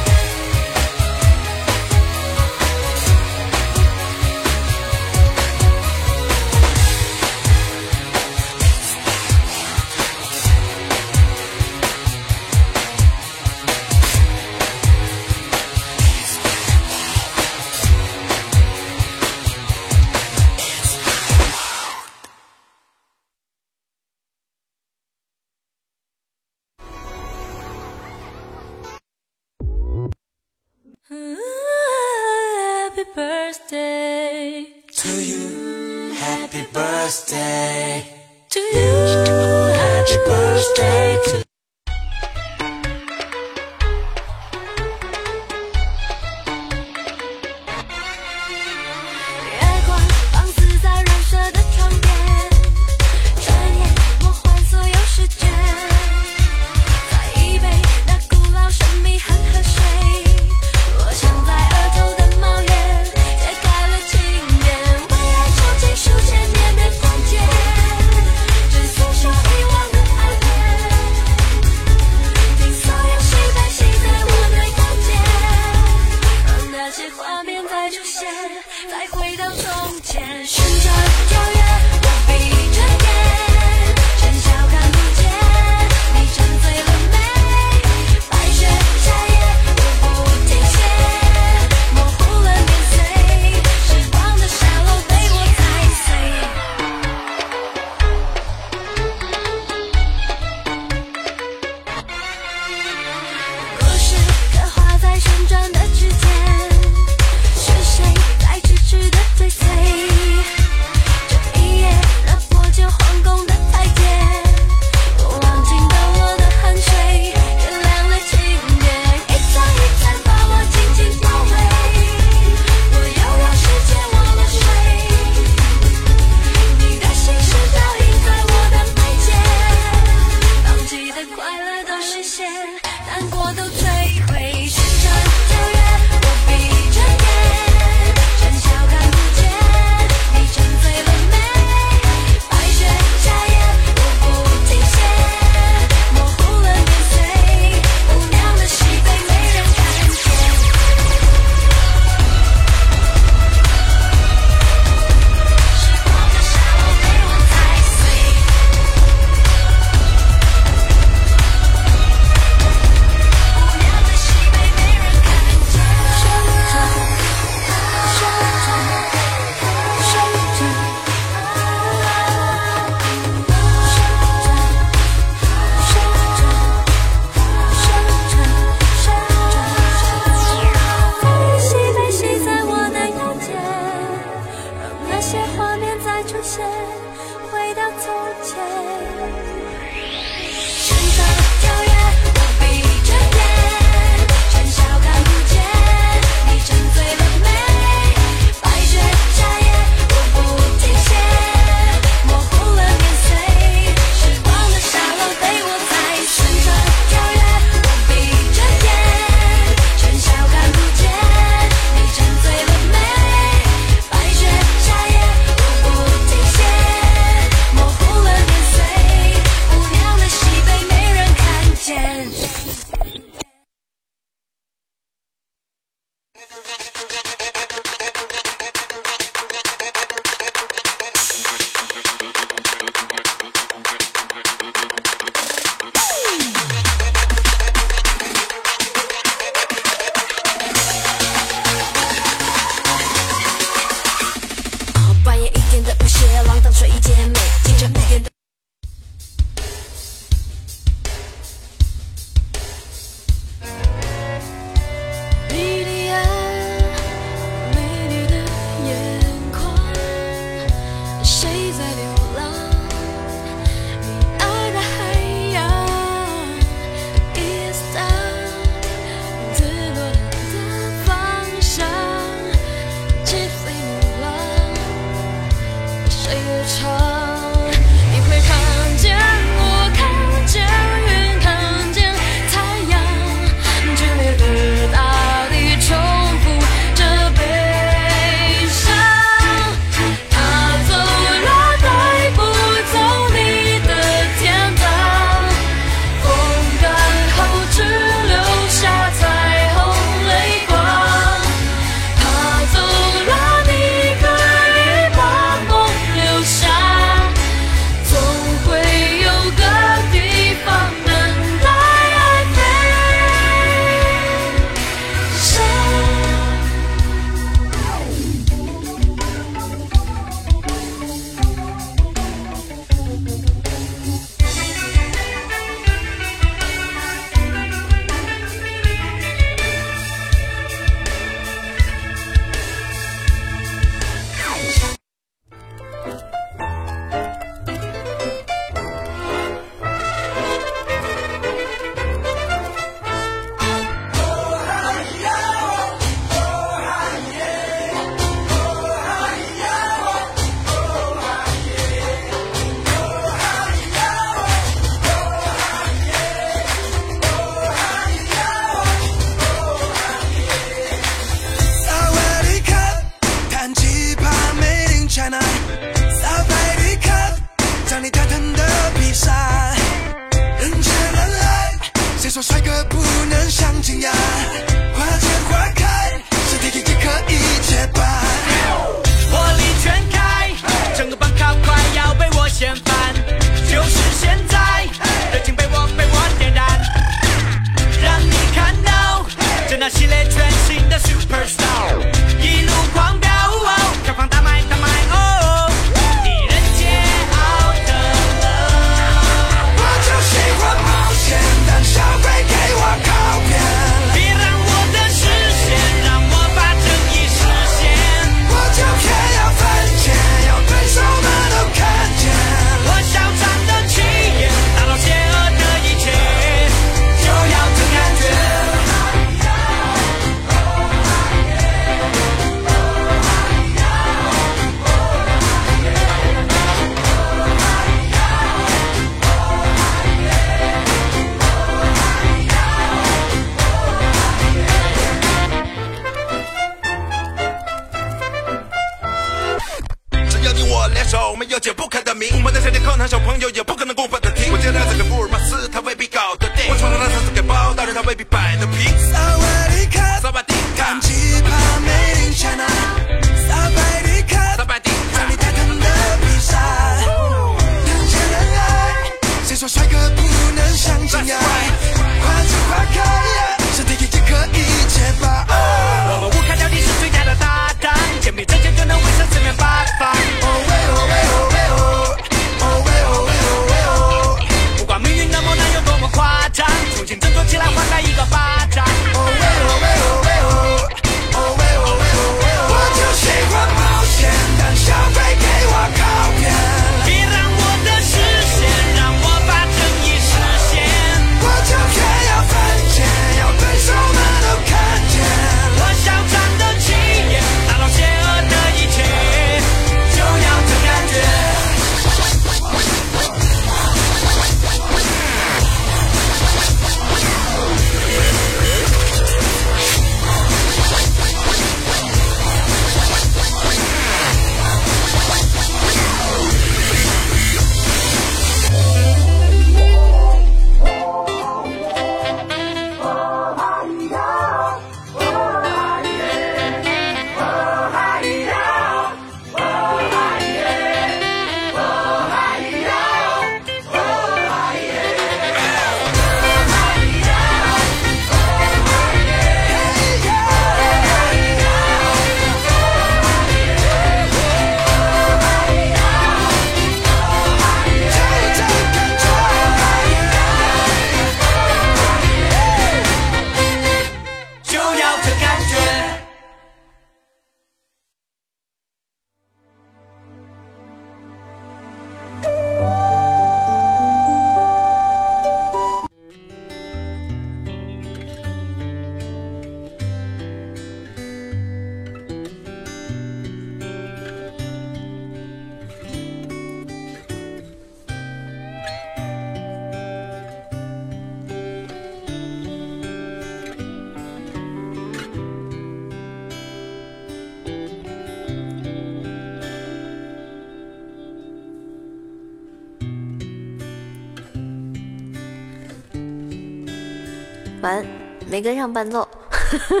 [598.56, 599.20] 没跟上伴奏，
[599.50, 600.00] 哈哈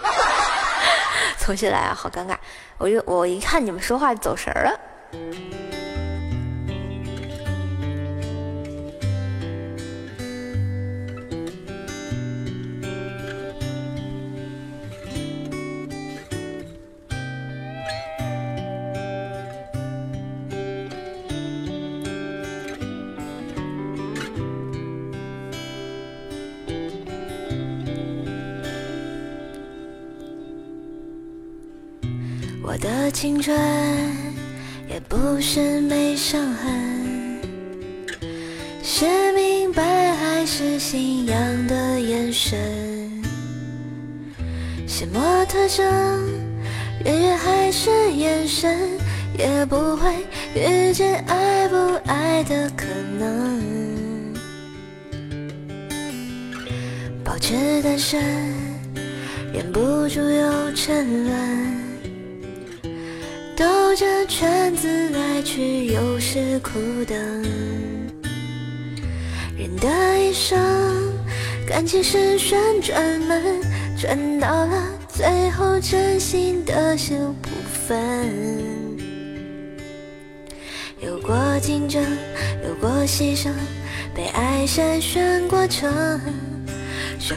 [0.00, 0.16] 哈，
[1.38, 2.34] 重新来啊，好尴尬，
[2.78, 4.80] 我一我一看你们说话就走神了。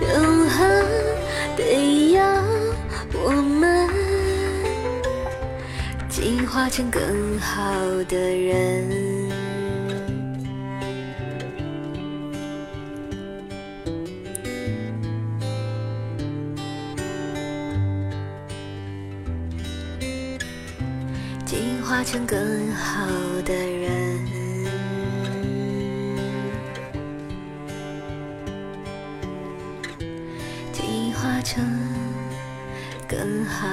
[0.00, 0.86] 永恒
[1.56, 2.22] 得要
[3.12, 3.88] 我们
[6.08, 7.60] 进化成更好
[8.08, 9.28] 的人。
[21.44, 22.38] 进化成更
[22.72, 23.06] 好
[23.44, 23.77] 的人。
[31.48, 31.64] 成
[33.08, 33.66] 更好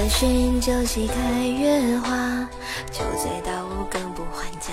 [0.00, 2.48] 三巡，酒席开月花，
[2.90, 4.72] 酒醉到五更不还家。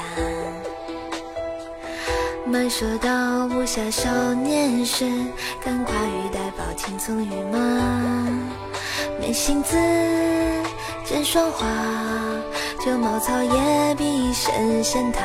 [2.45, 5.03] 慢说到无暇少年时，
[5.61, 7.59] 敢跨玉带抱青葱与马。
[9.19, 9.75] 没心思
[11.03, 11.67] 见霜花，
[12.85, 15.19] 就茅草也比神仙塔。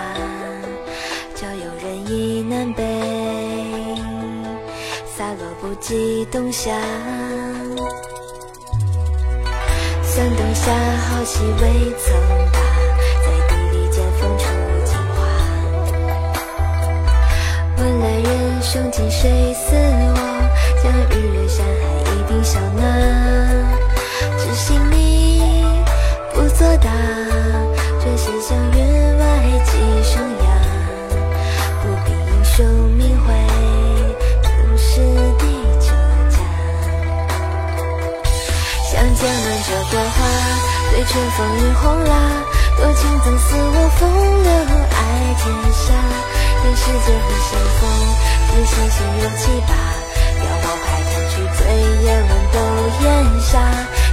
[1.36, 2.82] 交友人意南北，
[5.16, 6.72] 洒落不及冬夏。
[10.22, 12.14] 三灯下，好戏未曾
[12.52, 12.60] 罢，
[13.24, 14.44] 在地里见风出
[14.84, 15.18] 金花。
[17.78, 20.16] 问来人生今谁似我？
[20.80, 21.72] 将日月山海
[22.04, 22.80] 一并笑纳。
[24.38, 25.42] 只信你
[26.32, 26.88] 不作答，
[28.00, 29.24] 转身向云外
[29.64, 29.72] 寄
[30.04, 30.22] 生
[41.04, 42.14] 春风与红蜡，
[42.76, 44.08] 多情总似我风
[44.42, 44.50] 流
[44.90, 45.92] 爱天下。
[46.62, 47.80] 人世间很相逢，
[48.46, 49.70] 只相心有七八，
[50.38, 51.60] 邀我拍弹去醉
[52.04, 52.56] 眼乱斗
[53.02, 53.06] 烟
[53.40, 53.50] 霞。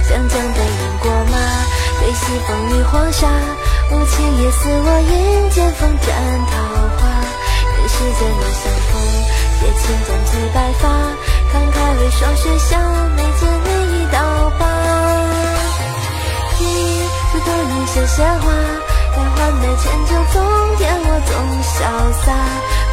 [0.02, 1.38] 像江北饮过马，
[2.00, 3.28] 对西风与黄沙，
[3.92, 6.08] 无情也似我迎剑锋斩
[6.50, 6.52] 桃
[6.98, 7.00] 花。
[7.78, 8.92] 人世间难相逢，
[9.60, 10.88] 借青簪催白发，
[11.52, 12.76] 慷慨为霜雪笑，
[13.16, 14.79] 眉间每一道疤。
[16.60, 16.64] 一
[17.32, 18.46] 是多年写闲话，
[19.16, 20.36] 待换美千酒纵
[20.76, 21.32] 点我总
[21.64, 21.76] 潇
[22.24, 22.26] 洒。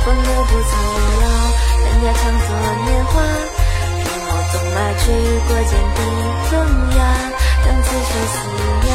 [0.03, 0.71] 风流不曾
[1.21, 1.25] 老，
[1.83, 2.47] 人家常作
[2.85, 3.13] 年华。
[3.97, 5.05] 任我纵马去
[5.47, 5.99] 过剑地
[6.47, 6.51] 风
[6.95, 6.99] 雅，
[7.65, 8.35] 当此生死
[8.87, 8.91] 呀，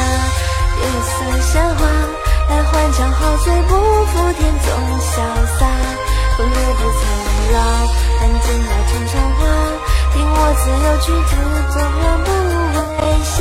[0.81, 1.81] 也算闲话。
[2.49, 3.71] 待换场好醉不
[4.05, 4.67] 负天纵
[4.99, 5.13] 潇
[5.59, 5.61] 洒。
[6.35, 6.99] 风流不曾
[7.53, 7.57] 老，
[8.19, 9.39] 但尽来成长花。
[10.13, 11.31] 听我自由曲子，
[11.73, 12.27] 纵然不
[12.99, 13.37] 为霞。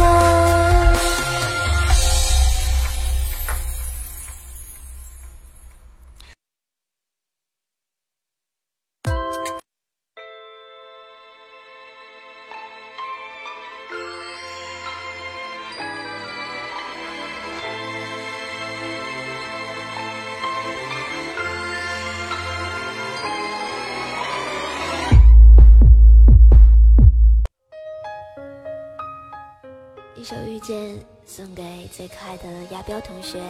[31.34, 33.40] 送给最可爱的亚彪同学。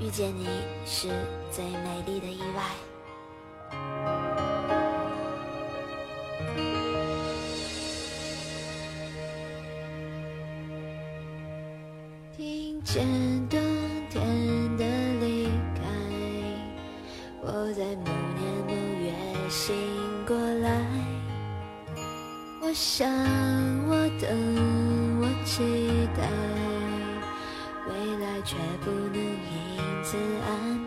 [0.00, 0.48] 遇见你
[0.84, 1.06] 是
[1.52, 2.64] 最美丽的意外。
[12.36, 13.06] 听见
[13.48, 13.60] 冬
[14.10, 14.84] 天的
[15.20, 15.46] 离
[15.76, 15.80] 开，
[17.40, 19.14] 我在某年某月
[19.48, 19.76] 醒
[20.26, 20.82] 过来。
[22.60, 23.08] 我想，
[23.88, 24.28] 我等，
[25.46, 25.62] 期
[26.16, 26.28] 待，
[27.86, 30.85] 未来却不能因此安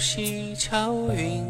[0.00, 1.49] 日照西桥，云。